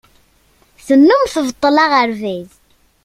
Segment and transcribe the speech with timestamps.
[0.85, 2.49] Tennum tbeṭṭel aɣerbaz.